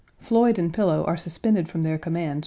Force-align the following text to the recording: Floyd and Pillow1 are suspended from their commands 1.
Floyd 0.17 0.57
and 0.57 0.73
Pillow1 0.73 1.07
are 1.07 1.15
suspended 1.15 1.69
from 1.69 1.83
their 1.83 1.99
commands 1.99 2.37
1. 2.37 2.39